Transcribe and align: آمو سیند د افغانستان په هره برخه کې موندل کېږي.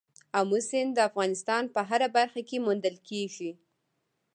آمو 0.39 0.59
سیند 0.69 0.91
د 0.95 0.99
افغانستان 1.09 1.63
په 1.73 1.81
هره 1.89 2.07
برخه 2.17 2.41
کې 2.47 2.57
موندل 2.65 2.95
کېږي. 3.09 3.51